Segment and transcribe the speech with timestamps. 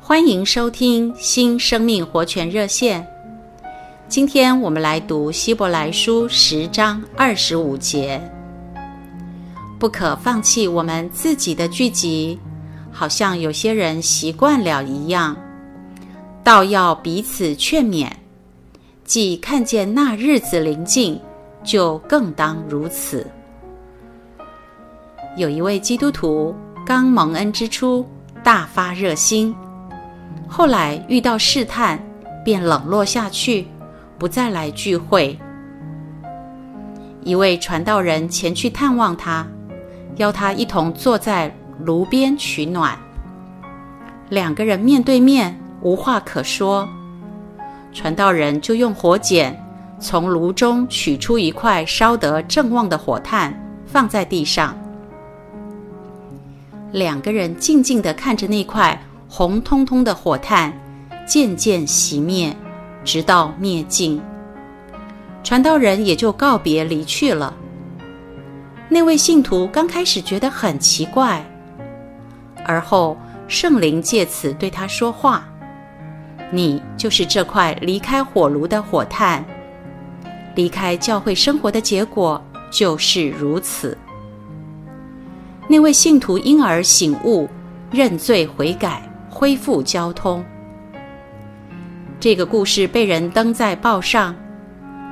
[0.00, 3.06] 欢迎收听新生命活泉热线。
[4.08, 8.18] 今天我们来读希伯来书十章二十五节。
[9.78, 12.38] 不可放弃我们自己的聚集，
[12.90, 15.36] 好像有些人习惯了一样，
[16.42, 18.08] 倒要彼此劝勉。
[19.04, 21.20] 既看见那日子临近，
[21.62, 23.26] 就更当如此。
[25.38, 26.52] 有一位基督徒
[26.84, 28.04] 刚蒙恩之初，
[28.42, 29.54] 大发热心。
[30.48, 31.96] 后来遇到试探，
[32.44, 33.68] 便冷落下去，
[34.18, 35.38] 不再来聚会。
[37.22, 39.46] 一位传道人前去探望他，
[40.16, 42.98] 邀他一同坐在炉边取暖。
[44.30, 46.88] 两个人面对面，无话可说。
[47.92, 49.56] 传道人就用火剪
[50.00, 53.54] 从炉中取出一块烧得正旺的火炭，
[53.86, 54.76] 放在地上。
[56.92, 58.98] 两个人静静地看着那块。
[59.30, 60.72] 红彤彤的火炭
[61.26, 62.56] 渐渐熄灭，
[63.04, 64.18] 直到灭尽。
[65.44, 67.54] 传道人也就告别离去了。
[68.88, 71.44] 那位信徒刚开始觉得很奇怪，
[72.64, 73.18] 而后
[73.48, 75.46] 圣灵借此对他说话
[76.50, 79.44] ：“你就是这块离开火炉的火炭，
[80.54, 83.96] 离开教会生活的结果就是如此。”
[85.68, 87.48] 那位信徒因而醒悟，
[87.90, 89.02] 认罪悔改。
[89.30, 90.44] 恢复交通。
[92.18, 94.34] 这个故事被人登在报上，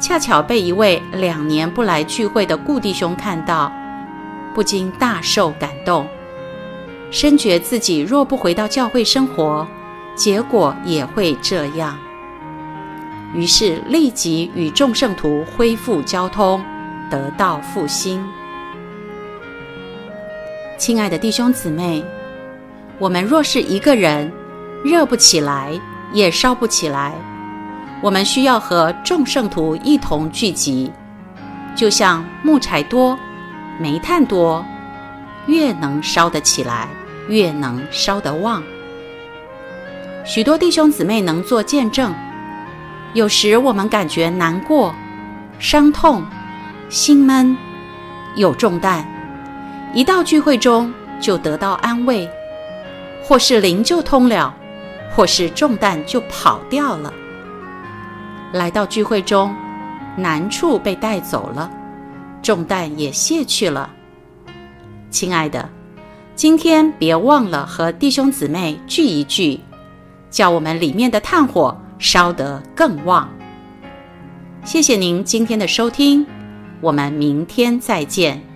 [0.00, 3.70] 恰巧被一位两年不来聚会的故弟兄看到，
[4.54, 6.06] 不禁大受感动，
[7.10, 9.66] 深觉自己若不回到教会生活，
[10.14, 11.98] 结果也会这样。
[13.34, 16.64] 于是立即与众圣徒恢复交通，
[17.10, 18.24] 得到复兴。
[20.76, 22.04] 亲爱的弟兄姊妹。
[22.98, 24.30] 我们若是一个人，
[24.84, 25.72] 热不起来，
[26.12, 27.12] 也烧不起来。
[28.00, 30.90] 我们需要和众圣徒一同聚集，
[31.76, 33.18] 就像木柴多、
[33.78, 34.64] 煤炭多，
[35.46, 36.88] 越能烧得起来，
[37.28, 38.62] 越能烧得旺。
[40.24, 42.12] 许多弟兄姊妹能做见证。
[43.12, 44.92] 有时我们感觉难过、
[45.60, 46.26] 伤痛、
[46.88, 47.56] 心闷、
[48.34, 49.06] 有重担，
[49.94, 52.28] 一到聚会中就得到安慰。
[53.26, 54.54] 或是灵就通了，
[55.16, 57.10] 或是重担就跑掉了。
[58.52, 59.56] 来到聚会中，
[60.14, 61.70] 难处被带走了，
[62.42, 63.88] 重担也卸去了。
[65.08, 65.66] 亲爱的，
[66.34, 69.58] 今天别忘了和弟兄姊妹聚一聚，
[70.28, 73.26] 叫我们里面的炭火烧得更旺。
[74.64, 76.26] 谢谢您今天的收听，
[76.82, 78.53] 我们明天再见。